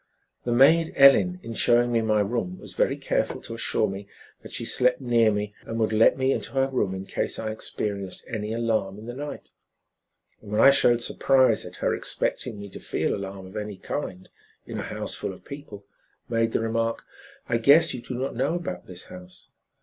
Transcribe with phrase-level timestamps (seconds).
[0.45, 4.07] The maid, Ellen, in showing me my room, was very careful to assure me
[4.41, 7.51] that she slept near me and would let me into her room in case I
[7.51, 9.51] experienced any alarm in the night;
[10.41, 14.27] and when I showed surprise at her expecting me to feel alarm of any kind
[14.65, 15.85] in a house full of people,
[16.27, 17.05] made the remark,
[17.47, 19.49] 'I guess you do not know about this house.